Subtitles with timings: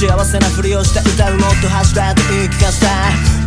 [0.00, 2.88] 幸せなふりをして歌うもっと走れと言い聞かせて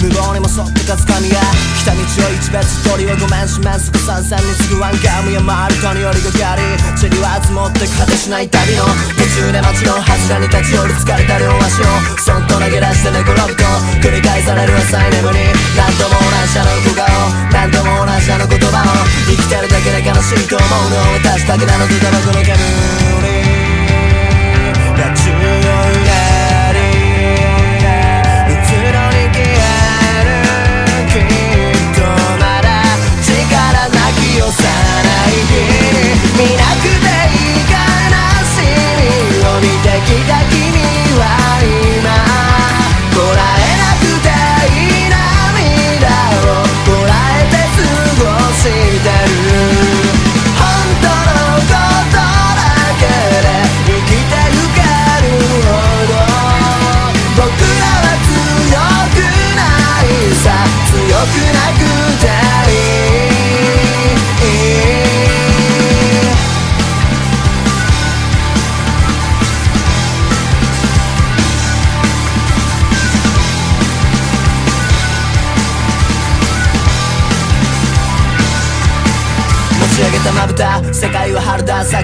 [0.05, 1.41] 無謀にも沿ってかつかみが
[1.81, 6.61] 来た道を一別鳥はごめんしめんすぐ参戦に次ぐワンガムや回るとによりがかり
[6.93, 8.85] 塵は積もって果てしない旅の
[9.17, 11.89] 途中で街の柱に立ち寄る疲れた両足を
[12.21, 13.65] そっと投げ出して寝転ぶと
[14.05, 17.09] 繰り返される浅い眠り何度も同じあの小顔
[17.49, 19.13] 何度も同じあの言葉を。
[19.25, 23.42] 生きてるだけで悲しいと思うのを渡すだけなのとタバコの煙
[39.83, 41.92] きた君は今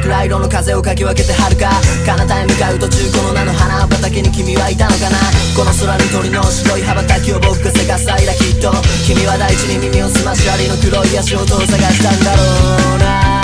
[0.09, 1.69] 春だ桜色の風をかき分けて遥か。
[2.05, 5.17] 彼方へ向かう途中この名の花畑に君はいたのかな。
[5.55, 8.71] この空に鳥の白い羽ばたきを僕がせかす間きっと
[9.05, 12.43] 君は大地に耳を澄ましアリの黒い足音を探したんだろ
[12.95, 13.38] うな。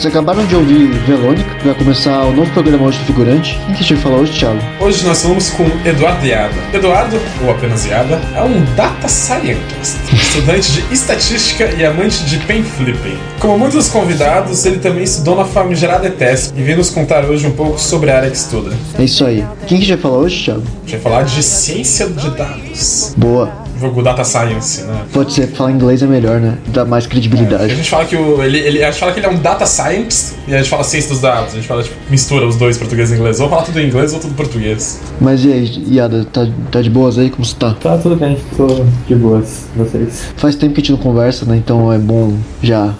[0.00, 3.60] Vocês acabaram de ouvir Verônica, vai começar o novo programa hoje do Figurante.
[3.66, 4.58] Quem que a gente vai falar hoje, Thiago?
[4.80, 6.54] Hoje nós falamos com Eduardo Iada.
[6.72, 12.62] Eduardo, ou apenas Iada, é um data scientist, estudante de estatística e amante de pen
[12.62, 13.18] flipping.
[13.40, 17.46] Como muitos dos convidados, ele também estudou na famigerada ETESP e vem nos contar hoje
[17.46, 18.74] um pouco sobre a área que estuda.
[18.98, 19.46] É isso aí.
[19.66, 20.62] Quem que a gente vai falar hoje, Thiago?
[20.62, 23.12] A gente vai falar de ciência de dados.
[23.18, 23.59] Boa.
[23.80, 25.02] Jogo Data Science, né?
[25.12, 26.58] Pode ser, falar inglês é melhor, né?
[26.66, 27.74] Dá mais A credibilidade.
[27.74, 30.34] gente fala que o, ele, ele, a gente fala que ele é um data scientist
[30.46, 31.52] e a gente fala ciência dos dados.
[31.52, 33.40] A gente fala, tipo, mistura os dois, português e inglês.
[33.40, 35.00] Ou fala tudo em inglês ou tudo em português.
[35.20, 37.30] Mas e aí, Iada, tá, tá de boas aí?
[37.30, 37.74] Como você tá?
[37.80, 38.66] Tá tudo bem, tô
[39.08, 40.32] de boas, vocês.
[40.36, 41.56] Faz tempo que a gente não conversa, né?
[41.56, 42.94] Então é bom já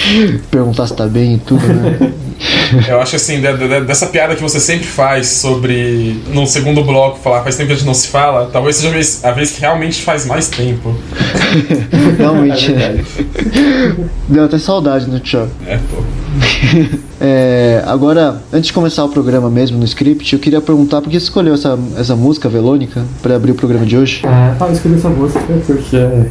[0.50, 2.12] perguntar se tá bem e tudo, né?
[2.88, 7.18] Eu acho assim, de- de- dessa piada que você sempre faz sobre no segundo bloco
[7.18, 9.52] falar faz tempo que a gente não se fala, talvez seja a vez, a vez
[9.52, 10.94] que realmente faz mais tempo.
[12.18, 13.04] Realmente, É né?
[14.28, 15.48] Deu até saudade no Tchau.
[15.66, 16.02] É, pô.
[17.18, 21.18] É, agora, antes de começar o programa mesmo no script, eu queria perguntar por que
[21.18, 24.20] você escolheu essa, essa música, Velônica, pra abrir o programa de hoje?
[24.24, 26.26] Ah, eu escolhi essa música porque é,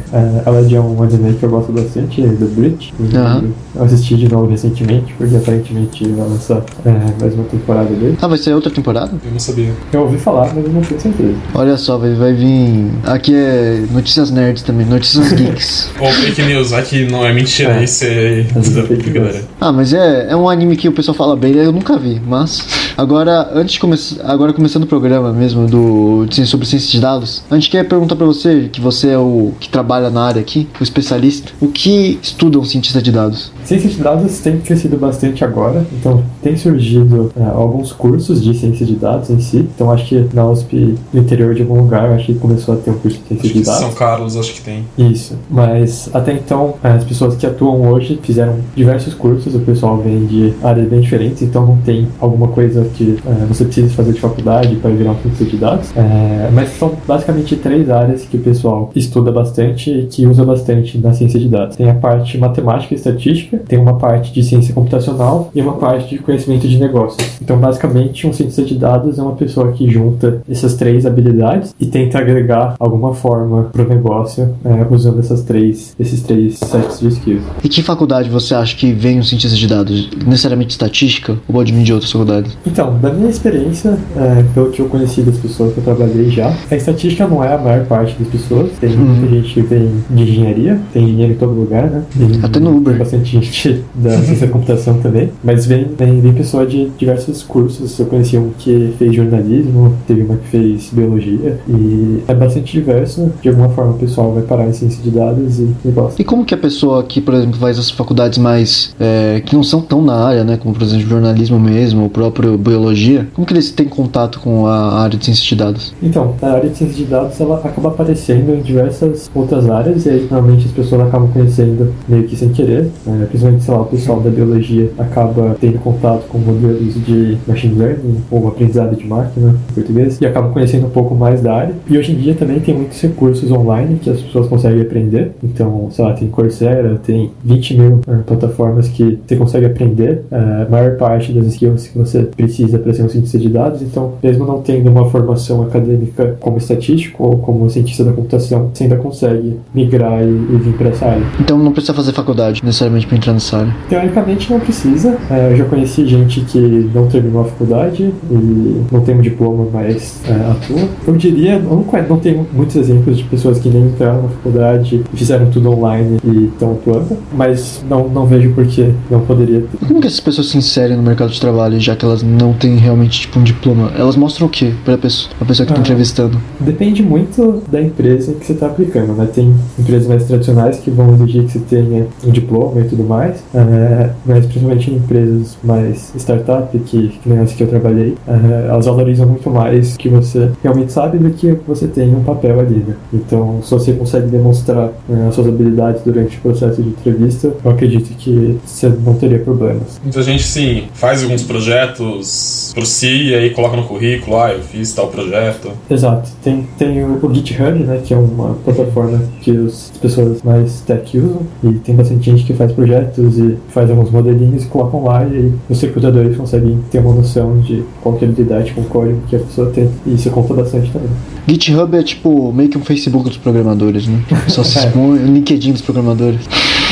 [0.46, 2.94] ela é de um anime que eu gosto bastante, do Bleach.
[3.00, 3.44] E Aham.
[3.74, 8.16] Eu assisti de novo recentemente, porque aparentemente vai lançar é, mais uma temporada dele.
[8.22, 9.10] Ah, vai ser outra temporada?
[9.24, 9.72] Eu não sabia.
[9.92, 11.34] Eu ouvi falar, mas eu não tenho certeza.
[11.52, 12.90] Olha só, vai, vai vir.
[13.04, 15.90] Aqui é notícias nerds também, notícias geeks.
[16.00, 17.84] Ou fake news, aqui não é mentira, É.
[17.84, 18.40] isso é.
[18.40, 19.42] É.
[19.60, 22.92] Ah, mas é, é um anime que o pessoal fala bem, eu nunca vi, mas.
[22.96, 24.24] Agora, antes de começar.
[24.24, 28.26] Agora começando o programa mesmo do sobre ciência de dados, a gente quer perguntar pra
[28.26, 32.58] você, que você é o que trabalha na área aqui, o especialista, o que estuda
[32.58, 33.52] um cientista de dados?
[33.66, 38.86] Ciência de dados tem crescido bastante agora, então tem surgido é, alguns cursos de ciência
[38.86, 39.68] de dados em si.
[39.74, 42.90] Então acho que na USP, no interior de algum lugar, acho que começou a ter
[42.90, 43.80] um curso de ciência Acho de dados.
[43.80, 44.84] São Carlos, acho que tem.
[44.96, 50.26] Isso, mas até então as pessoas que atuam hoje fizeram diversos cursos, o pessoal vem
[50.26, 54.20] de áreas bem diferentes, então não tem alguma coisa que eh, você precisa fazer de
[54.20, 55.90] faculdade para virar um cientista de dados.
[55.96, 60.98] Eh, mas são basicamente três áreas que o pessoal estuda bastante e que usa bastante
[60.98, 61.76] na ciência de dados.
[61.76, 66.14] Tem a parte matemática e estatística, tem uma parte de ciência computacional e uma parte
[66.14, 67.38] de conhecimento de negócios.
[67.40, 71.86] Então, basicamente, um cientista de dados é uma pessoa que junta essas três habilidades e
[71.86, 77.08] tenta agregar alguma forma para o negócio eh, usando essas três, esses três sets de
[77.08, 77.42] skills.
[77.62, 80.10] E que faculdade você acha que vem um cientista de dados?
[80.26, 81.32] Necessariamente estatística?
[81.48, 82.56] Ou pode vir de outras faculdades?
[82.66, 86.54] Então, da minha experiência, é, pelo que eu conheci das pessoas que eu trabalhei já,
[86.70, 88.70] a estatística não é a maior parte das pessoas.
[88.80, 92.04] Tem muita gente que vem de engenharia, tem engenheiro em todo lugar, né?
[92.18, 92.94] E Até no Uber.
[92.94, 95.30] Tem bastante gente da ciência da computação também.
[95.42, 97.98] Mas vem, vem, vem pessoa de diversos cursos.
[97.98, 101.60] Eu conheci um que fez jornalismo, teve uma que fez biologia.
[101.68, 103.32] E é bastante diverso.
[103.40, 106.20] De alguma forma, o pessoal vai parar em ciência de dados e, e gosta.
[106.20, 108.94] E como que a pessoa que, por exemplo, faz as faculdades mais.
[108.98, 110.56] é, que não são tão na área, né?
[110.56, 115.00] Como, por exemplo, jornalismo mesmo, ou próprio biologia, como que eles têm contato com a
[115.00, 115.94] área de ciência de dados?
[116.02, 120.10] Então, a área de ciência de dados ela acaba aparecendo em diversas outras áreas e
[120.10, 123.28] aí normalmente as pessoas acabam conhecendo meio que sem querer, né?
[123.36, 128.22] Principalmente, sei lá, o pessoal da biologia acaba tendo contato com modelos de machine learning
[128.30, 131.74] ou aprendizado de máquina em português e acaba conhecendo um pouco mais da área.
[131.88, 135.32] E hoje em dia também tem muitos recursos online que as pessoas conseguem aprender.
[135.42, 140.66] Então, sei lá, tem Coursera, tem 20 mil eh, plataformas que você consegue aprender eh,
[140.66, 143.82] a maior parte das skills que você precisa para ser um cientista de dados.
[143.82, 148.84] Então, mesmo não tendo uma formação acadêmica como estatístico ou como cientista da computação, você
[148.84, 151.26] ainda consegue migrar e, e vir para essa área.
[151.40, 153.74] Então não precisa fazer faculdade necessariamente para área.
[153.88, 155.16] Teoricamente não precisa.
[155.30, 156.58] É, eu já conheci gente que
[156.94, 160.88] não terminou a faculdade e não tem um diploma, mas é, atua.
[161.06, 165.02] Eu diria, eu não, não tenho muitos exemplos de pessoas que nem entraram na faculdade
[165.14, 169.86] fizeram tudo online e estão atuando, mas não, não vejo por que não poderia ter.
[169.86, 172.76] Como que essas pessoas se inserem no mercado de trabalho, já que elas não têm
[172.76, 173.90] realmente tipo um diploma?
[173.96, 175.84] Elas mostram o que para pessoa, a pessoa que está Ah.
[175.86, 176.38] entrevistando?
[176.60, 179.28] Depende muito da empresa que você está aplicando, né?
[179.32, 183.42] Tem empresas mais tradicionais que vão exigir que você tenha um diploma e tudo mais,
[183.54, 188.66] é, mas principalmente em empresas mais startup, que, que nem essa que eu trabalhei, é,
[188.68, 192.84] elas valorizam muito mais que você realmente sabe do que você tem um papel ali,
[192.86, 192.94] né?
[193.12, 197.70] Então, se você consegue demonstrar é, as suas habilidades durante o processo de entrevista, eu
[197.70, 200.00] acredito que você não teria problemas.
[200.02, 204.60] Muita gente, sim, faz alguns projetos por si e aí coloca no currículo, ah, eu
[204.60, 205.70] fiz tal projeto.
[205.90, 206.30] Exato.
[206.42, 210.80] Tem, tem o, o GitHub, né, que é uma plataforma que os- as pessoas mais
[210.80, 215.04] tech usam, e tem bastante gente que faz projetos e faz alguns modelinhos e colocam
[215.04, 218.72] lá, e aí os recrutadores conseguem ter uma noção de qual que é a habilidade
[218.72, 221.08] com o código que a pessoa tem, e isso conta bastante também.
[221.48, 224.20] GitHub é tipo meio que um Facebook dos programadores, né?
[224.48, 226.40] Só se expõe, um LinkedIn dos programadores.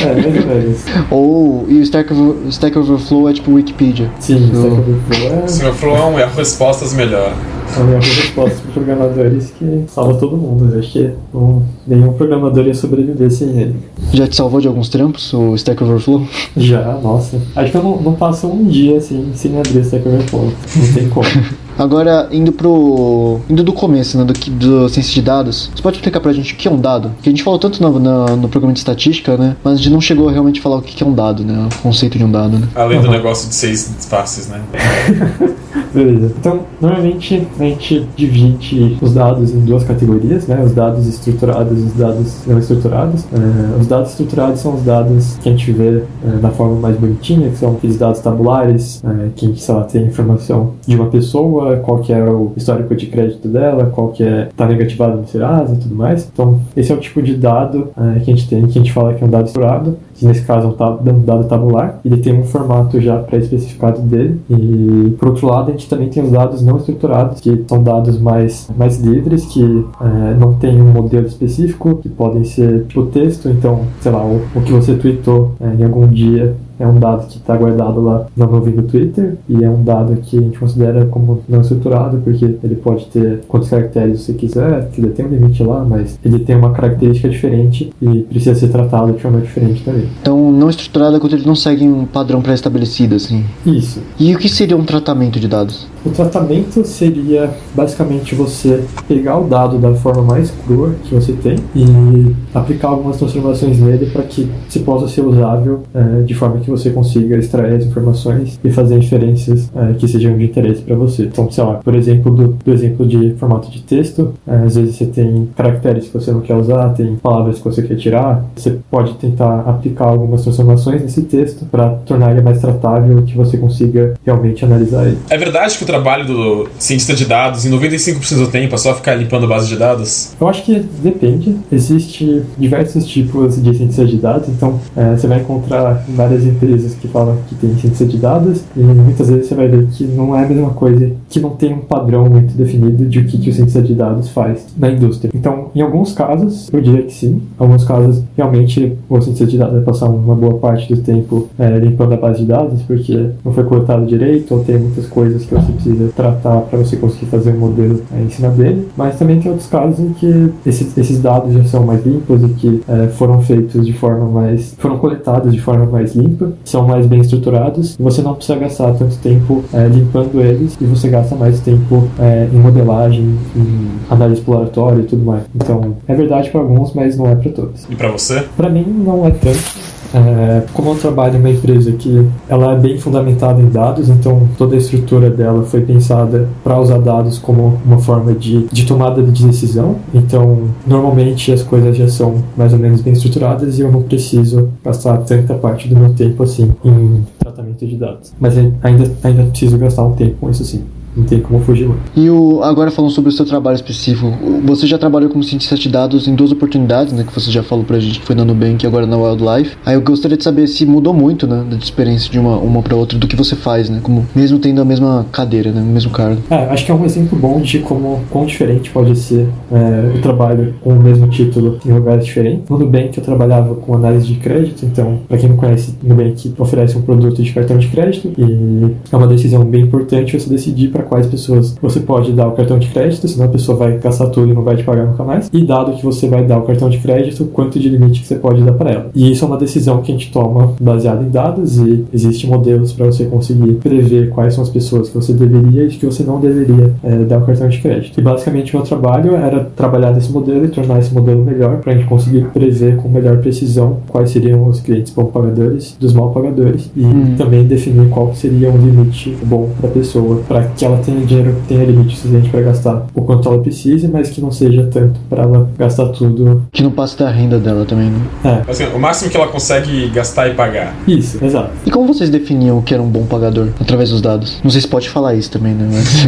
[0.03, 0.79] É, mais ou menos.
[1.11, 4.11] Ou e o Stack, Over- Stack Overflow é tipo Wikipedia.
[4.21, 7.33] Sim, Eu- Stack Overflow é, meu flow é um erro respostas melhor.
[7.77, 10.73] É uma resposta para programadores que salva todo mundo.
[10.73, 13.77] Eu acho que não, nenhum programador ia sobreviver sem ele.
[14.13, 16.27] Já te salvou de alguns trampos, o Stack Overflow?
[16.57, 17.39] Já, nossa.
[17.57, 20.53] Acho que eu não, não passo um dia assim, sem abrir Stack Overflow.
[20.77, 21.27] Não tem como.
[21.77, 23.41] Agora, indo pro.
[23.51, 24.23] indo do começo, né?
[24.25, 27.11] Do, do ciência de dados, você pode explicar pra gente o que é um dado?
[27.21, 29.57] Que a gente falou tanto no, no, no programa de estatística, né?
[29.65, 31.67] Mas a gente não chegou a realmente falar o que é um dado, né?
[31.77, 32.69] O conceito de um dado, né?
[32.77, 33.13] Além do Uhum.
[33.13, 34.63] negócio de seis faces, né?
[35.95, 36.33] Beleza.
[36.39, 40.61] Então, normalmente a gente divide os dados em duas categorias, né?
[40.65, 43.25] Os dados estruturados e os dados não estruturados.
[43.33, 46.97] É, os dados estruturados são os dados que a gente vê é, da forma mais
[46.97, 50.97] bonitinha, que são aqueles dados tabulares, é, que a gente, sei lá, tem informação de
[50.97, 55.19] uma pessoa, qual que é o histórico de crédito dela, qual que é tá negativado
[55.19, 56.29] no Serasa e tudo mais.
[56.33, 58.93] Então, esse é o tipo de dado é, que a gente tem, que a gente
[58.93, 62.01] fala que é um dado estruturado, que nesse caso é um dado tabular.
[62.05, 64.41] Ele tem um formato já pré-especificado dele.
[64.49, 68.19] E, por outro lado, a gente também tem os dados não estruturados, que são dados
[68.19, 69.63] mais, mais livres, que
[70.01, 73.49] é, não tem um modelo específico, que podem ser tipo texto.
[73.49, 77.27] Então, sei lá, o, o que você tweetou é, em algum dia é um dado
[77.27, 80.59] que está guardado lá na nuvem do Twitter e é um dado que a gente
[80.59, 85.29] considera como não estruturado porque ele pode ter quantos caracteres você quiser, ele tem um
[85.29, 89.83] limite lá, mas ele tem uma característica diferente e precisa ser tratado de forma diferente
[89.83, 90.09] também.
[90.21, 93.45] Então, não estruturado é quando ele não segue um padrão pré-estabelecido, assim.
[93.65, 94.01] Isso.
[94.19, 95.87] E o que seria um tratamento de dados?
[96.05, 101.57] O tratamento seria basicamente você pegar o dado da forma mais crua que você tem
[101.75, 106.71] e aplicar algumas transformações nele para que se possa ser usável é, de forma que
[106.71, 111.25] você consiga extrair as informações e fazer inferências é, que sejam de interesse para você.
[111.25, 114.97] Então, sei lá, por exemplo, do, do exemplo de formato de texto, é, às vezes
[114.97, 118.79] você tem caracteres que você não quer usar, tem palavras que você quer tirar, você
[118.91, 123.57] pode tentar aplicar algumas transformações nesse texto para tornar ele mais tratável e que você
[123.57, 125.19] consiga realmente analisar ele.
[125.29, 128.95] É verdade que o trabalho do cientista de dados, em 95% do tempo, é só
[128.95, 130.35] ficar limpando base de dados?
[130.41, 131.57] Eu acho que depende.
[131.71, 137.09] Existe diversos tipos de cientista de dados, então é, você vai encontrar várias empresas que
[137.09, 140.45] falam que tem ciência de dados e muitas vezes você vai ver que não é
[140.45, 143.53] a mesma coisa, que não tem um padrão muito definido de o que, que o
[143.53, 145.31] cientista de dados faz na indústria.
[145.35, 147.43] Então, em alguns casos, eu diria que sim.
[147.59, 151.49] Em alguns casos, realmente, o cientista de dados vai passar uma boa parte do tempo
[151.59, 155.45] é, limpando a base de dados porque não foi coletado direito ou tem muitas coisas
[155.45, 158.89] que você precisa tratar para você conseguir fazer um modelo é, em cima dele.
[158.97, 162.49] Mas também tem outros casos em que esses, esses dados já são mais limpos e
[162.49, 164.75] que é, foram feitos de forma mais.
[164.79, 168.93] foram coletados de forma mais limpa, são mais bem estruturados e você não precisa gastar
[168.95, 174.41] tanto tempo é, limpando eles e você gasta mais tempo é, em modelagem, em análise
[174.41, 175.45] exploratória e tudo mais.
[175.55, 177.87] Então, é verdade para alguns, mas não é para todos.
[177.89, 178.45] E para você?
[178.57, 179.94] Para mim, não é tanto.
[180.15, 184.49] É, como eu trabalho em uma empresa que ela é bem fundamentada em dados, então
[184.57, 189.21] toda a estrutura dela foi pensada para usar dados como uma forma de, de tomada
[189.23, 189.97] de decisão.
[190.15, 194.71] Então, normalmente as coisas já são mais ou menos bem estruturadas e eu não preciso
[194.85, 198.33] gastar tanta parte do meu tempo assim em tratamento de dados.
[198.39, 200.85] Mas ainda, ainda preciso gastar um tempo com isso sim.
[201.17, 202.03] Não tem como fugir muito.
[202.17, 204.33] E o, agora falando sobre o seu trabalho específico,
[204.65, 207.25] você já trabalhou como cientista de dados em duas oportunidades, né?
[207.25, 209.77] Que você já falou pra gente que foi na Nubank e agora na Wildlife.
[209.85, 211.65] Aí eu gostaria de saber se mudou muito, né?
[211.69, 214.01] Da experiência de uma, uma pra outra, do que você faz, né?
[214.03, 215.81] Como, mesmo tendo a mesma cadeira, né?
[215.81, 216.43] O mesmo cargo.
[216.51, 220.21] É, acho que é um exemplo bom de como quão diferente pode ser é, o
[220.21, 222.69] trabalho com o mesmo título em lugares diferentes.
[222.69, 226.97] No Nubank eu trabalhava com análise de crédito, então, pra quem não conhece, Nubank oferece
[226.97, 231.04] um produto de cartão de crédito e é uma decisão bem importante você decidir para
[231.05, 234.51] quais pessoas você pode dar o cartão de crédito, senão a pessoa vai gastar tudo
[234.51, 235.51] e não vai te pagar nunca mais.
[235.53, 238.37] E dado que você vai dar o cartão de crédito, quanto de limite que você
[238.37, 239.11] pode dar para ela.
[239.15, 242.93] E isso é uma decisão que a gente toma baseada em dados e existem modelos
[242.93, 246.41] para você conseguir prever quais são as pessoas que você deveria e que você não
[246.41, 248.19] deveria é, dar o cartão de crédito.
[248.19, 251.93] E basicamente o meu trabalho era trabalhar nesse modelo e tornar esse modelo melhor para
[251.93, 256.31] a gente conseguir prever com melhor precisão quais seriam os clientes bom pagadores dos mal
[256.31, 257.35] pagadores e hum.
[257.37, 261.57] também definir qual seria um limite bom para a pessoa para que ela tenha dinheiro,
[261.69, 265.43] tenha limite suficiente para gastar o quanto ela precise, mas que não seja tanto para
[265.43, 266.67] ela gastar tudo.
[266.73, 268.21] Que não passe da renda dela também, né?
[268.45, 268.71] É.
[268.71, 270.95] Assim, o máximo que ela consegue gastar e pagar.
[271.07, 271.71] Isso, exato.
[271.87, 274.61] E como vocês definiam o que era um bom pagador através dos dados?
[274.63, 275.89] Não sei se pode falar isso também, né?
[275.93, 276.27] Mas,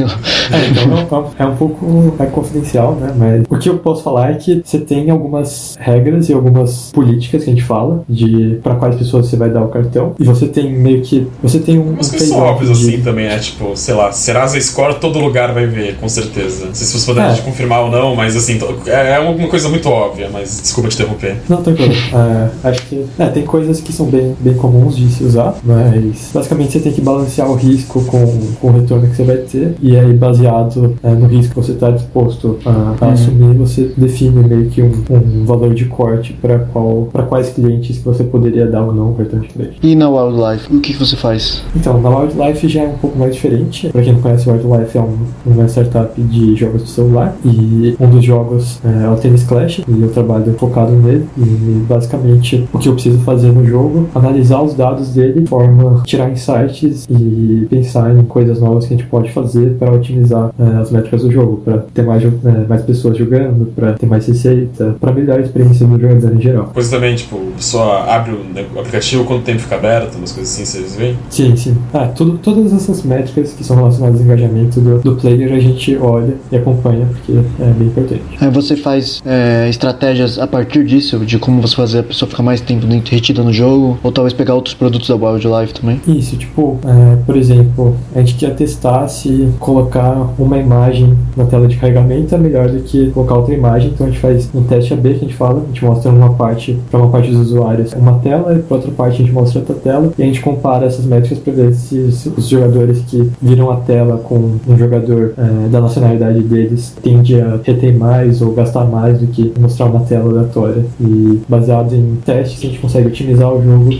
[0.53, 3.13] é, então é um pouco é confidencial, né?
[3.17, 7.45] Mas o que eu posso falar é que você tem algumas regras e algumas políticas
[7.45, 10.47] que a gente fala de para quais pessoas você vai dar o cartão e você
[10.47, 11.91] tem meio que você tem um.
[11.91, 12.89] Umas coisas óbvias de...
[12.89, 16.67] assim também, é tipo, sei lá, Serasa Score todo lugar vai ver, com certeza.
[16.67, 17.37] Não sei se você poderia é.
[17.37, 21.37] confirmar ou não, mas assim, é, é uma coisa muito óbvia, mas desculpa te interromper.
[21.49, 21.93] Não, tranquilo.
[21.93, 26.31] É, acho que é, tem coisas que são bem, bem comuns de se usar, mas
[26.33, 28.27] basicamente você tem que balancear o risco com,
[28.61, 31.73] com o retorno que você vai ter, e aí baseado é, no risco que você
[31.73, 32.71] está disposto a,
[33.01, 33.13] a uhum.
[33.13, 38.05] assumir, você define meio que um, um valor de corte para qual, quais clientes que
[38.05, 39.79] você poderia dar ou não o cartão de crédito.
[39.83, 41.63] E na Wildlife, o que, que você faz?
[41.75, 43.89] Então, na Wildlife já é um pouco mais diferente.
[43.89, 47.97] Para quem não conhece o Wildlife é um, uma startup de jogos de celular e
[47.99, 52.79] um dos jogos é o Tennis Clash e eu trabalho focado nele e basicamente o
[52.79, 57.67] que eu preciso fazer no jogo, analisar os dados dele de forma tirar insights e
[57.69, 61.31] pensar em coisas novas que a gente pode fazer para otimizar é, as métricas do
[61.31, 65.43] jogo, para ter mais, é, mais pessoas jogando, para ter mais receita, para melhorar a
[65.43, 66.71] experiência do jogador em geral.
[66.73, 70.65] Coisa também, tipo, só abre o aplicativo quando o tempo fica aberto, umas coisas assim,
[70.65, 71.17] vocês veem?
[71.31, 71.76] Sim, sim.
[71.93, 76.35] Ah, tudo, todas essas métricas que são relacionadas engajamento do, do player a gente olha
[76.50, 78.23] e acompanha, porque é bem importante.
[78.40, 82.42] Aí você faz é, estratégias a partir disso, de como você fazer a pessoa ficar
[82.42, 86.00] mais tempo retida no jogo, ou talvez pegar outros produtos da Wildlife também?
[86.06, 91.66] Isso, tipo, é, por exemplo, a gente quer testar se colocar uma imagem na tela
[91.66, 94.92] de carregamento é melhor do que colocar outra imagem, então a gente faz um teste
[94.92, 97.92] AB que a gente fala, a gente mostra uma parte para uma parte dos usuários
[97.95, 100.87] uma tela e para outra parte a gente mostra outra tela e a gente compara
[100.87, 105.35] essas métricas para ver se, se, os jogadores que viram a tela com um jogador
[105.37, 110.01] é, da nacionalidade deles tende a reter mais ou gastar mais do que mostrar uma
[110.01, 110.85] tela aleatória.
[111.01, 113.91] E baseado em testes, a gente consegue otimizar o jogo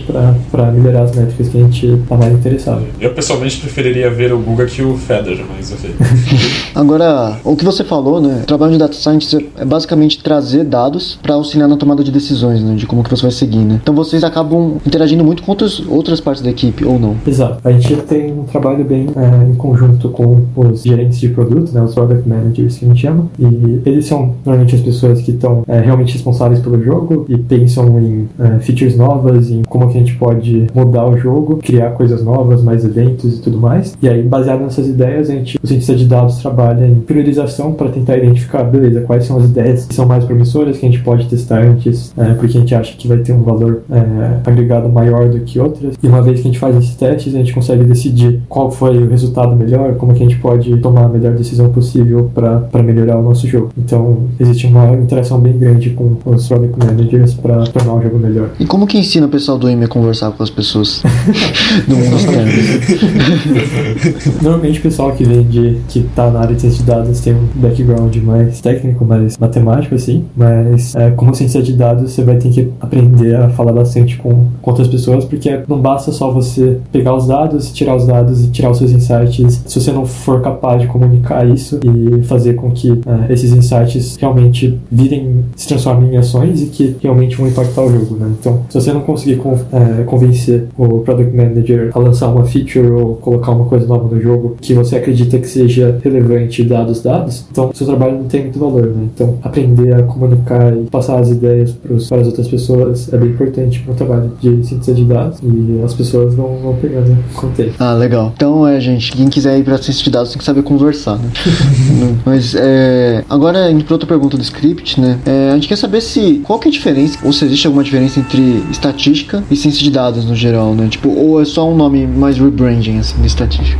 [0.51, 2.83] para melhorar as métricas que a gente está mais interessado.
[2.99, 5.93] Eu pessoalmente preferiria ver o Guga que o Feder, mas ok.
[6.75, 8.41] Agora, o que você falou, né?
[8.43, 12.61] O trabalho de data science é basicamente trazer dados para auxiliar na tomada de decisões,
[12.61, 12.75] né?
[12.75, 13.79] De como que você vai seguir, né?
[13.81, 17.15] Então vocês acabam interagindo muito com outras, outras partes da equipe, ou não?
[17.25, 17.59] Exato.
[17.63, 21.81] A gente tem um trabalho bem é, em conjunto com os gerentes de produto, né?
[21.81, 23.25] Os product managers que a gente chama.
[23.39, 27.99] E eles são normalmente as pessoas que estão é, realmente responsáveis pelo jogo e pensam
[27.99, 32.23] em é, features novas, em como que a gente pode mudar o jogo, criar coisas
[32.23, 33.97] novas, mais eventos e tudo mais.
[34.01, 37.89] E aí, baseado nessas ideias, a gente, o cientista de dados trabalha em priorização para
[37.89, 41.27] tentar identificar, beleza, quais são as ideias que são mais promissoras que a gente pode
[41.27, 45.29] testar antes, é, porque a gente acha que vai ter um valor é, agregado maior
[45.29, 45.95] do que outras.
[46.01, 48.97] E uma vez que a gente faz esses testes, a gente consegue decidir qual foi
[48.97, 53.17] o resultado melhor, como que a gente pode tomar a melhor decisão possível para melhorar
[53.17, 53.69] o nosso jogo.
[53.77, 58.49] Então, existe uma interação bem grande com os product managers para tornar o jogo melhor.
[58.59, 61.03] E como que ensina o pessoal do IME a conversar com as pessoas
[61.87, 62.25] no mundo dos
[64.41, 67.33] Normalmente o pessoal que vem de que tá na área de ciência de dados tem
[67.33, 72.37] um background mais técnico, mais matemático assim, mas é, como ciência de dados você vai
[72.37, 76.79] ter que aprender a falar bastante com, com outras pessoas, porque não basta só você
[76.91, 80.41] pegar os dados, tirar os dados e tirar os seus insights, se você não for
[80.41, 86.13] capaz de comunicar isso e fazer com que é, esses insights realmente virem, se transformem
[86.13, 88.33] em ações e que realmente vão impactar o jogo, né?
[88.39, 92.87] Então, se você não conseguir con é, convencer o Product Manager a lançar uma feature
[92.87, 97.45] ou colocar uma coisa nova no jogo que você acredita que seja relevante dados dados,
[97.49, 99.07] então seu trabalho não tem muito valor, né?
[99.13, 103.79] Então, aprender a comunicar e passar as ideias para as outras pessoas é bem importante
[103.79, 107.73] para o trabalho de síntese de dados e as pessoas vão, vão pegando o tempo.
[107.79, 108.33] Ah, legal.
[108.35, 111.29] Então, é, gente, quem quiser ir para ciência de dados tem que saber conversar, né?
[112.25, 115.19] Mas, é, agora, indo para outra pergunta do script, né?
[115.25, 117.83] É, a gente quer saber se, qual que é a diferença, ou se existe alguma
[117.83, 120.87] diferença entre estatística e ciência de dados no geral, né?
[120.89, 123.79] Tipo, ou é só um nome mais rebranding, assim, de estatística?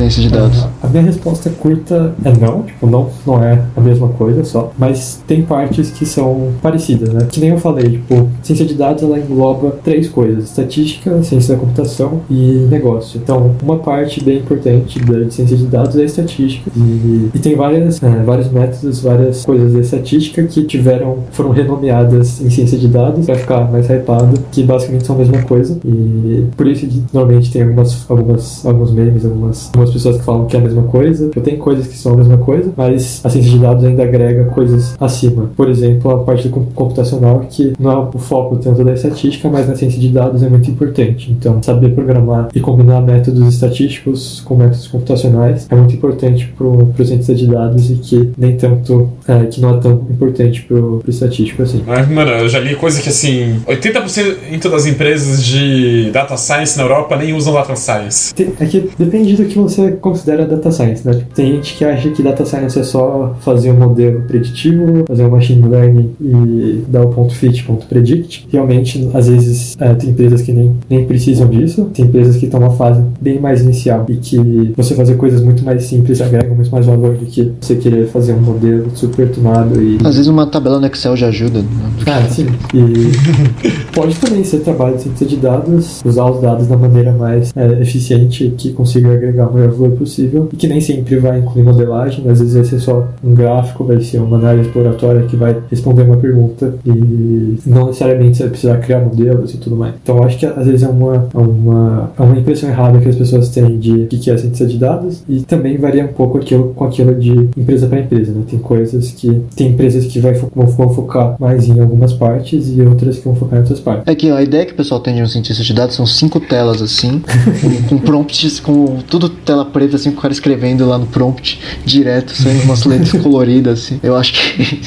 [0.00, 0.66] Ciência de dados.
[0.82, 5.22] a minha resposta curta é não, tipo, não, não é a mesma coisa só, mas
[5.26, 7.26] tem partes que são parecidas, né?
[7.30, 11.60] Que nem eu falei, tipo, ciência de dados ela engloba três coisas: estatística, ciência da
[11.60, 13.20] computação e negócio.
[13.22, 16.70] Então, uma parte bem importante da ciência de dados é a estatística.
[16.74, 22.40] E, e tem várias, é, vários métodos, várias coisas da estatística que tiveram, foram renomeadas
[22.40, 25.78] em ciência de dados para ficar mais hypado, que basicamente são a mesma coisa.
[25.84, 30.46] E por isso que normalmente tem algumas, algumas, alguns memes, algumas algumas pessoas que falam
[30.46, 31.30] que é a mesma coisa.
[31.34, 34.44] Eu tenho coisas que são a mesma coisa, mas a ciência de dados ainda agrega
[34.46, 35.50] coisas acima.
[35.56, 39.74] Por exemplo, a parte computacional, que não é o foco tanto da estatística, mas na
[39.74, 41.30] ciência de dados é muito importante.
[41.30, 46.92] Então, saber programar e combinar métodos estatísticos com métodos computacionais é muito importante para o
[47.04, 51.02] cientista de dados e que nem tanto, é, que não é tão importante para o
[51.06, 51.82] estatístico assim.
[51.86, 56.84] Mas, mano, eu já li coisa que assim, 80% das empresas de data science na
[56.84, 58.34] Europa nem usam data science.
[58.58, 61.22] É que depende do que você você considera data science, né?
[61.34, 65.30] Tem gente que acha que data science é só fazer um modelo preditivo, fazer um
[65.30, 68.46] machine learning e dar o ponto fit, ponto predict.
[68.50, 72.60] Realmente, às vezes, é, tem empresas que nem, nem precisam disso, tem empresas que estão
[72.60, 76.70] numa fase bem mais inicial e que você fazer coisas muito mais simples agrega muito
[76.70, 79.98] mais valor do que você querer fazer um modelo super tunado e...
[80.04, 81.60] Às vezes uma tabela no Excel já ajuda.
[81.60, 81.68] Né?
[82.06, 82.46] Ah, sim.
[82.74, 83.10] E
[83.94, 87.82] pode também ser trabalho de ciência de dados, usar os dados da maneira mais é,
[87.82, 92.38] eficiente que consiga agregar mais valor possível e que nem sempre vai incluir modelagem, às
[92.40, 96.16] vezes vai ser só um gráfico, vai ser uma análise exploratória que vai responder uma
[96.16, 99.94] pergunta e não necessariamente você vai precisar criar modelos e tudo mais.
[100.02, 103.16] Então acho que às vezes é uma, é uma, é uma impressão errada que as
[103.16, 106.72] pessoas têm de o que é ciência de dados e também varia um pouco aquilo,
[106.74, 108.42] com aquilo de empresa para empresa, né?
[108.48, 112.80] Tem coisas que tem empresas que vai, vão, vão focar mais em algumas partes e
[112.82, 114.04] outras que vão focar em outras partes.
[114.06, 116.40] É que a ideia que o pessoal tem de um cientista de dados são cinco
[116.40, 117.22] telas assim,
[117.88, 122.32] com prompts, com tudo tela preta assim, com o cara escrevendo lá no prompt direto,
[122.32, 123.98] saindo umas letras coloridas assim.
[124.00, 124.80] Eu acho que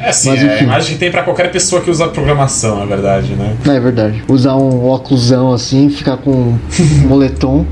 [0.00, 2.84] É assim, Mas, é a imagem que tem pra qualquer pessoa que usa programação, na
[2.84, 3.56] verdade, né?
[3.64, 4.24] Não, é verdade.
[4.28, 6.58] Usar um óculosão assim, ficar com um
[7.06, 7.64] moletom.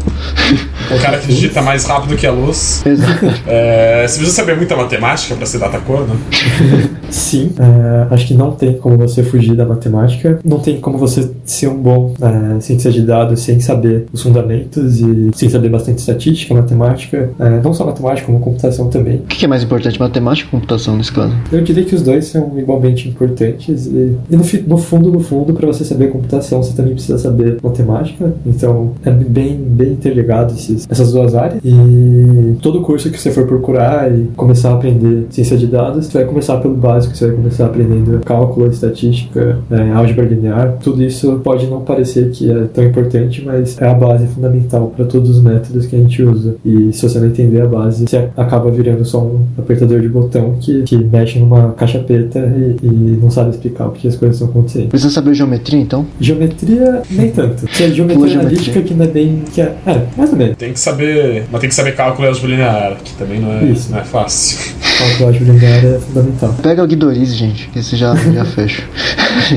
[0.91, 2.83] O cara que digita mais rápido que a luz.
[2.87, 3.27] Exato.
[3.47, 6.89] É, você precisa saber muita matemática pra ser data core, né?
[7.11, 11.31] Sim, é, acho que não tem como você fugir da matemática, não tem como você
[11.45, 16.01] ser um bom é, cientista de dados sem saber os fundamentos e sem saber bastante
[16.13, 19.17] estatística, matemática, é, não só matemática, como computação também.
[19.17, 21.35] O que é mais importante, matemática ou computação nesse caso?
[21.51, 25.53] Eu diria que os dois são igualmente importantes e, e no, no fundo, no fundo,
[25.53, 30.87] para você saber computação, você também precisa saber matemática, então é bem, bem interligado esses,
[30.91, 35.57] essas duas áreas e todo curso que você for procurar e começar a aprender ciência
[35.57, 40.25] de dados, você vai começar pelo básico, você vai começar aprendendo cálculo, estatística, é, álgebra
[40.25, 44.93] linear, tudo isso pode não parecer que é tão importante, mas é a base fundamental
[44.95, 48.07] para todos os métodos que a gente usa e se você não entender a base,
[48.07, 52.87] você acaba virando só um apertador de botão que, que mexe numa caixa preta e,
[52.87, 54.89] e não sabe explicar porque as coisas estão acontecendo.
[54.89, 56.07] Precisa saber geometria então?
[56.21, 57.67] Geometria, nem tanto.
[57.67, 58.41] Que é Pula geometria geometria.
[58.41, 59.43] analítica que ainda é bem.
[59.53, 60.57] Que é, é, mais ou menos.
[60.57, 61.45] Tem que saber.
[61.51, 63.91] Mas tem que saber cálculo e álgebra linear, que também não é, Isso.
[63.91, 64.73] não é fácil.
[64.99, 66.55] Cálculo álgebra linear é fundamental.
[66.63, 68.83] Pega o Guidorize, gente, que esse já, já fecha.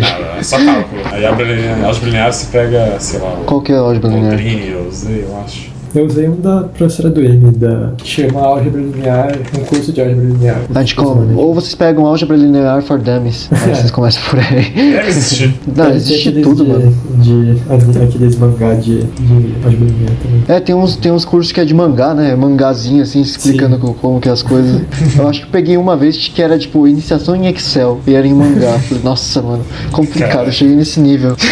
[0.04, 1.02] Ah, é só cálculo.
[1.12, 4.40] Aí álgebra linear, álgebra linear você pega, sei lá, Qual que é a álgebra linear?
[4.40, 5.75] Eu acho.
[5.96, 10.02] Eu usei um da professora do M, da, que chama Álgebra Linear, um curso de
[10.02, 10.62] álgebra linear.
[10.74, 11.00] A gente.
[11.00, 13.48] Ou vocês pegam álgebra linear for dummies.
[13.52, 15.00] Aí vocês começam por aí.
[15.08, 15.56] Existir.
[15.74, 16.94] Não, existe tudo, de, mano.
[17.22, 17.58] De,
[18.04, 20.44] aqueles mangá de, de álgebra linear também.
[20.50, 22.36] É, tem uns, tem uns cursos que é de mangá, né?
[22.36, 24.82] Mangazinho, assim, explicando co- como que é as coisas.
[25.18, 28.02] Eu acho que peguei uma vez que era, tipo, iniciação em Excel.
[28.06, 28.78] E era em mangá.
[28.80, 30.32] Falei, Nossa, mano, complicado.
[30.32, 30.48] Cara.
[30.48, 31.36] Eu cheguei nesse nível.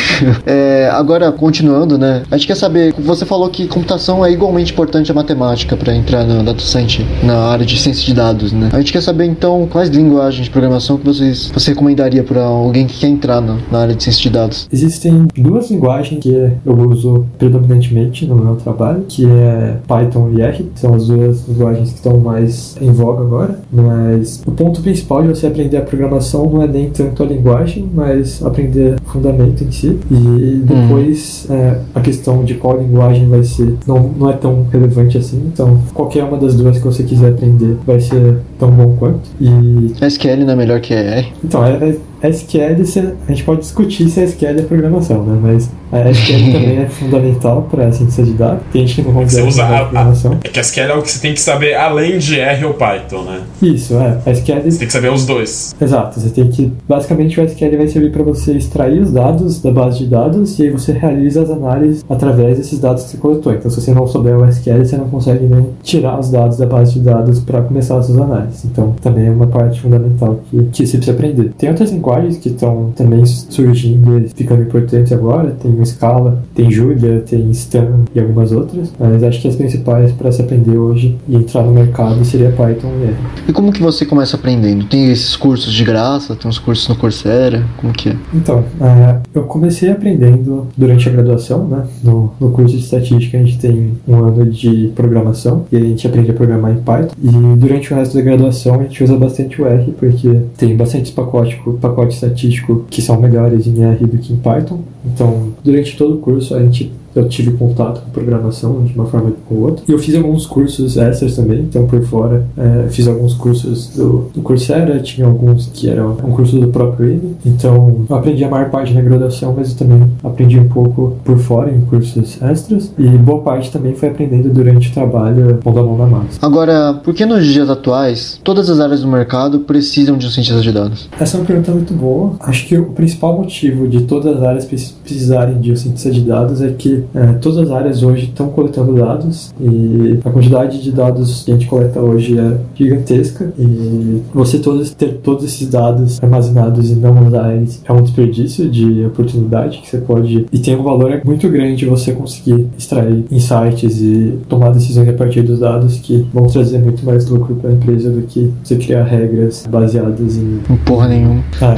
[0.46, 2.24] É, agora, continuando, né?
[2.30, 6.26] A gente quer saber, você falou que computação é igualmente importante a matemática para entrar
[6.26, 8.69] na data science, na área de ciência de dados, né?
[8.72, 12.88] A gente quer saber, então, quais linguagens de programação que vocês, você recomendaria para alguém
[12.88, 14.67] que quer entrar na, na área de ciência de dados?
[14.72, 20.72] Existem duas linguagens que eu uso predominantemente no meu trabalho, que é Python e R,
[20.76, 25.30] são as duas linguagens que estão mais em voga agora, mas o ponto principal de
[25.30, 30.00] você aprender a programação não é nem tanto a linguagem, mas aprender fundamento em si,
[30.12, 35.17] e depois é, a questão de qual linguagem vai ser não, não é tão relevante
[35.17, 39.30] assim, então qualquer uma das duas que você quiser aprender vai ser tão bom quanto,
[39.39, 41.28] e SQL não é melhor que R?
[41.44, 45.38] então, é, é SQL, se- a gente pode discutir se a SQL é programação, né?
[45.42, 48.62] Mas a SQL também é fundamental para a ciência de dados.
[48.72, 50.38] Tem gente que não Você considera usa como a, a, programação.
[50.44, 53.24] É que SQL é o que você tem que saber além de R ou Python,
[53.24, 53.42] né?
[53.62, 54.20] Isso, é.
[54.26, 54.62] A SQL...
[54.63, 55.76] Você tem que saber os dois.
[55.82, 56.72] Exato, você tem que...
[56.88, 60.63] Basicamente, o SQL vai servir para você extrair os dados da base de dados e
[60.63, 63.54] aí você realiza as análises através desses dados que você coletou.
[63.54, 66.66] Então, se você não souber o SQL, você não consegue nem tirar os dados da
[66.66, 68.53] base de dados para começar as suas análises.
[68.66, 71.52] Então, também é uma parte fundamental que, que você precisa aprender.
[71.58, 75.52] Tem outras linguagens que estão também surgindo e ficando importantes agora.
[75.52, 78.92] Tem o Scala, tem Julia, tem Stan e algumas outras.
[79.00, 82.92] Mas acho que as principais para se aprender hoje e entrar no mercado seria Python
[83.02, 83.16] e R.
[83.48, 84.86] E como que você começa aprendendo?
[84.86, 86.36] Tem esses cursos de graça?
[86.36, 87.63] Tem uns cursos no Coursera?
[87.78, 88.16] Como que é?
[88.34, 91.86] Então, é, eu comecei aprendendo durante a graduação, né?
[92.04, 96.06] No, no curso de estatística a gente tem um ano de programação e a gente
[96.08, 97.13] aprende a programar em Python.
[97.22, 101.12] E durante o resto da graduação a gente usa bastante o R porque tem bastante
[101.12, 104.82] pacote, pacote estatístico que são melhores em R do que em Python.
[105.06, 109.32] Então, durante todo o curso a gente eu tive contato com programação de uma forma
[109.49, 109.84] ou outra.
[109.88, 114.30] E eu fiz alguns cursos extras também, então por fora é, fiz alguns cursos do,
[114.34, 117.36] do Coursera, tinha alguns que eram um curso do próprio INE.
[117.45, 121.38] Então eu aprendi a maior parte na graduação, mas eu também aprendi um pouco por
[121.38, 122.91] fora em cursos extras.
[122.97, 126.39] E boa parte também foi aprendendo durante o trabalho, pondo a mão na massa.
[126.41, 130.62] Agora, por que nos dias atuais todas as áreas do mercado precisam de um cientista
[130.62, 131.10] de dados?
[131.19, 132.34] Essa é uma pergunta muito boa.
[132.39, 136.21] Acho que o principal motivo de todas as áreas precis- precisarem de um cientista de
[136.21, 140.92] dados é que é, todas as áreas hoje estão coletando dados e a quantidade de
[140.92, 146.22] dados que a gente coleta hoje é gigantesca e você todos, ter todos esses dados
[146.22, 150.76] armazenados e não usar eles é um desperdício de oportunidade que você pode e tem
[150.76, 155.98] um valor muito grande você conseguir extrair insights e tomar decisões a partir dos dados
[156.00, 160.38] que vão trazer muito mais lucro para a empresa do que você criar regras baseadas
[160.38, 161.44] em Porra nenhuma.
[161.62, 161.76] ah.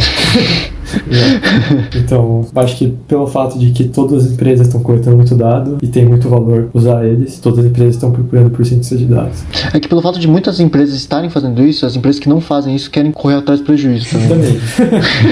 [1.96, 5.88] então, acho que pelo fato de que todas as empresas estão coletando muito dado e
[5.88, 9.44] tem muito valor usar eles, todas as empresas estão procurando por ciência de dados.
[9.74, 12.76] É que pelo fato de muitas empresas estarem fazendo isso, as empresas que não fazem
[12.76, 14.28] isso querem correr atrás do prejuízo também.
[14.28, 14.60] Também.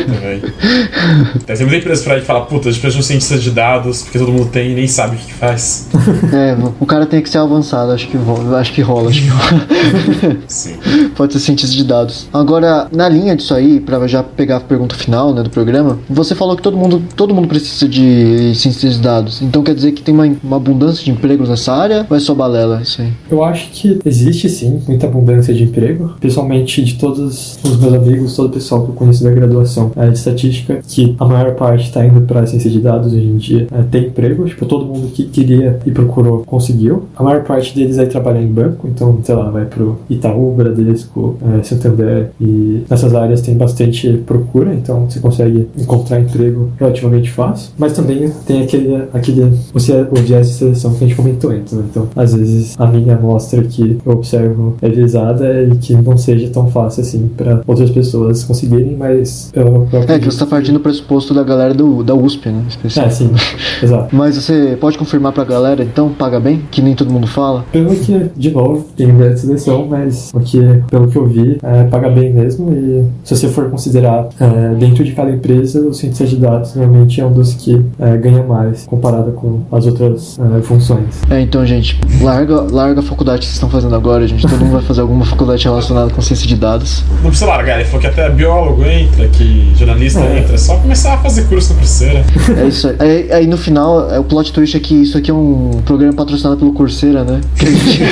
[0.06, 0.42] Também.
[1.46, 3.52] Tem muita empresa por aí que fala, puta, a gente precisa de um cientista de
[3.52, 5.90] dados, porque todo mundo tem e nem sabe o que, que faz.
[6.34, 8.18] É, o cara tem que ser avançado, acho que,
[8.58, 9.68] acho que rola, acho que rola.
[10.48, 10.76] Sim.
[11.16, 12.28] Pode ser cientista de dados.
[12.34, 16.36] Agora, na linha disso aí, pra já pegar a pergunta final né, do programa, você
[16.36, 19.42] falou que todo mundo, todo mundo precisa de ciência de dados.
[19.42, 22.34] Então quer dizer que tem uma, uma abundância de empregos nessa área ou é só
[22.34, 23.10] balela isso aí?
[23.30, 28.36] Eu acho que existe sim muita abundância de emprego, principalmente de todos os meus amigos,
[28.36, 31.86] todo o pessoal que eu conheço da graduação é, de estatística, que a maior parte
[31.86, 34.86] está indo para a ciência de dados hoje em dia, é, tem emprego, tipo, todo
[34.86, 37.04] mundo que queria e procurou conseguiu.
[37.16, 41.38] A maior parte deles vai trabalhar em banco, então, sei lá, vai pro Itaú, Bradesco,
[41.60, 45.33] é, Santander, e nessas áreas tem bastante procura, então você consegue
[45.78, 47.72] encontrar emprego relativamente fácil.
[47.78, 51.84] Mas também tem aquele, aquele o viés de seleção que a gente comentou antes, né?
[51.90, 56.50] Então, às vezes, a minha amostra que eu observo é visada e que não seja
[56.50, 60.76] tão fácil assim para outras pessoas conseguirem, mas eu, eu É que você tá partindo
[60.76, 62.64] do pressuposto da galera do, da USP, né?
[62.68, 63.06] especial.
[63.06, 63.30] É, sim,
[63.82, 64.14] exato.
[64.16, 66.62] Mas você pode confirmar pra galera, então, paga bem?
[66.72, 67.66] Que nem todo mundo fala?
[67.72, 71.58] Pelo que, de novo, tem viés de seleção, mas o que, pelo que eu vi,
[71.64, 72.72] é, paga bem mesmo.
[72.72, 77.20] E se você for considerar é, dentro de cada empresa, o cientista de dados normalmente
[77.22, 81.22] é um dos que é, ganha mais comparado com as outras é, funções.
[81.30, 84.42] É, então, gente, larga, larga a faculdade que vocês estão fazendo agora, gente.
[84.42, 87.04] Todo mundo vai fazer alguma faculdade relacionada com ciência de dados.
[87.22, 90.40] Não precisa largar, ele falou que até biólogo entra, que jornalista É.
[90.40, 92.24] entra, é só começar a fazer curso na Coursera.
[92.58, 92.96] É isso aí.
[93.00, 96.14] Aí, aí no final, é, o plot twist é que isso aqui é um programa
[96.14, 97.42] patrocinado pelo Coursera, né?
[97.58, 98.04] Que a gente,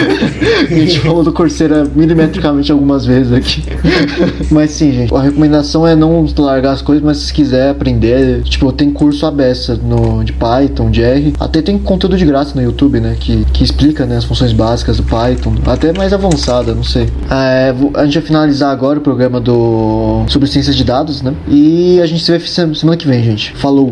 [0.74, 3.64] a gente falou do Coursera milimetricamente algumas vezes aqui.
[4.50, 8.72] Mas sim, gente, a recomendação é não largar as coisas, mas se quiser aprender, tipo,
[8.72, 11.34] tem curso beça no, de Python, de R.
[11.40, 13.16] Até tem conteúdo de graça no YouTube, né?
[13.20, 15.56] Que, que explica né, as funções básicas do Python.
[15.66, 17.08] Até mais avançada, não sei.
[17.30, 21.34] É, vou- a gente vai finalizar agora o programa do sobre ciência de dados, né?
[21.48, 23.54] E a gente se vê se- semana que vem, gente.
[23.56, 23.92] Falou!